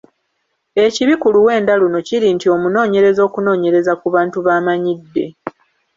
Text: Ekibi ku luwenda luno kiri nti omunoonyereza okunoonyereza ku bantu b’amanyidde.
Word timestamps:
Ekibi 0.85 1.13
ku 1.21 1.27
luwenda 1.35 1.73
luno 1.81 1.99
kiri 2.07 2.27
nti 2.35 2.45
omunoonyereza 2.55 3.21
okunoonyereza 3.27 3.93
ku 4.01 4.07
bantu 4.15 4.37
b’amanyidde. 4.45 5.25